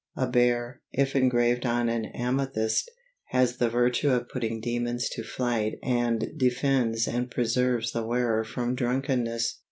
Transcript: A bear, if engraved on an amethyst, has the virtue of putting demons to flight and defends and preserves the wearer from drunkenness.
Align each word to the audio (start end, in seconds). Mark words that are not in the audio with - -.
A 0.15 0.25
bear, 0.25 0.81
if 0.91 1.15
engraved 1.15 1.63
on 1.63 1.87
an 1.87 2.05
amethyst, 2.05 2.89
has 3.27 3.57
the 3.57 3.69
virtue 3.69 4.09
of 4.09 4.29
putting 4.29 4.59
demons 4.59 5.07
to 5.09 5.23
flight 5.23 5.77
and 5.83 6.29
defends 6.37 7.05
and 7.07 7.29
preserves 7.29 7.91
the 7.91 8.03
wearer 8.03 8.43
from 8.43 8.73
drunkenness. 8.73 9.59